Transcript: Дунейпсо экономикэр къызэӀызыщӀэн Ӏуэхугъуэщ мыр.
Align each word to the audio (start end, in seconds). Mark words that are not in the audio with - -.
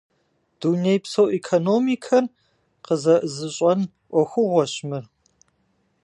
Дунейпсо 0.59 1.23
экономикэр 1.37 2.23
къызэӀызыщӀэн 2.85 3.81
Ӏуэхугъуэщ 4.09 4.73
мыр. 4.87 5.05